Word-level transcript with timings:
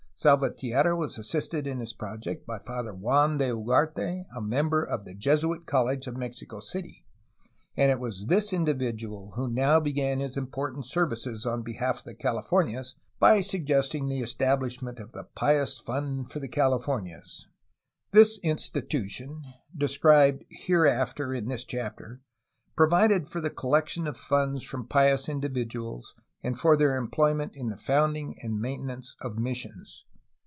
Salvatierra 0.13 0.95
was 0.95 1.17
assisted 1.17 1.65
in 1.65 1.79
his 1.79 1.93
project 1.93 2.45
by 2.45 2.59
Father 2.59 2.93
Juan 2.93 3.39
de 3.39 3.45
Ugarte, 3.49 4.25
a 4.35 4.39
member 4.39 4.83
of 4.83 5.03
the 5.03 5.15
Jesuit 5.15 5.65
college 5.65 6.05
of 6.05 6.15
Mexico 6.15 6.59
City, 6.59 7.03
and 7.75 7.89
it 7.89 7.99
was 7.99 8.27
this 8.27 8.53
individual 8.53 9.31
who 9.31 9.47
now 9.47 9.79
began 9.79 10.19
his 10.19 10.37
important 10.37 10.85
services 10.85 11.47
on 11.47 11.63
behalf 11.63 11.97
of 11.97 12.03
the 12.03 12.13
Californias 12.13 12.93
by 13.17 13.41
suggesting 13.41 14.07
the 14.09 14.19
establishment 14.19 14.99
of 14.99 15.11
the 15.11 15.23
Pious 15.23 15.79
Fund 15.79 16.27
of 16.35 16.39
the 16.39 16.47
Californias. 16.47 17.47
This 18.11 18.37
institution 18.43 19.43
(described 19.75 20.45
hereafter 20.51 21.33
in 21.33 21.47
this 21.47 21.65
chapter) 21.65 22.21
provided 22.77 23.27
for 23.27 23.41
the 23.41 23.49
collection 23.49 24.05
of 24.05 24.17
funds 24.17 24.61
from 24.63 24.85
pious 24.85 25.27
individuals 25.27 26.13
and 26.43 26.59
for 26.59 26.77
their 26.77 26.95
employment 26.95 27.55
in 27.55 27.69
the 27.69 27.75
founding 27.77 28.37
and 28.43 28.61
maintenance 28.61 29.15
of 29.21 29.39
missions. 29.39 30.05